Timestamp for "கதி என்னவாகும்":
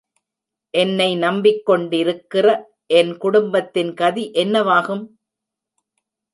3.93-5.05